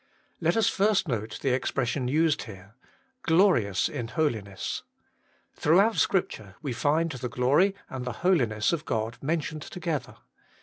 Let 0.39 0.57
us 0.57 0.67
first 0.67 1.07
note 1.07 1.37
the 1.43 1.53
expression 1.53 2.07
used 2.07 2.41
here: 2.45 2.73
glorious 3.21 3.87
in 3.87 4.07
holiness. 4.07 4.81
Throughout 5.53 5.97
Scripture 5.97 6.55
we 6.63 6.73
find 6.73 7.11
the 7.11 7.29
glory 7.29 7.75
and 7.87 8.03
the 8.03 8.11
holiness 8.25 8.73
of 8.73 8.85
God 8.85 9.19
mentioned 9.21 9.61
together. 9.61 10.15